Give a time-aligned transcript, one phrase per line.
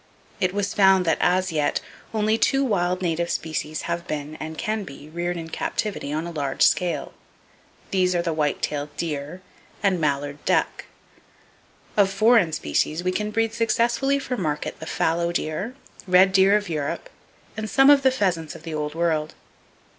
[0.39, 1.79] It was found that as yet
[2.11, 6.31] only two wild native species have been, and can be, reared in captivity on a
[6.31, 7.13] large scale.
[7.91, 9.43] These are the white tailed deer
[9.83, 10.85] and mallard duck.
[11.95, 15.75] Of foreign species we can breed successfully for market the fallow deer,
[16.07, 17.11] red deer of Europe
[17.55, 19.35] and some of the pheasants of the old world.